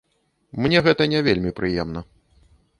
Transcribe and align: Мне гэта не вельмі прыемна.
Мне 0.65 0.81
гэта 0.87 1.07
не 1.13 1.21
вельмі 1.29 1.55
прыемна. 1.63 2.07